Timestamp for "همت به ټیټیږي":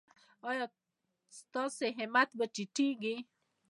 1.97-3.15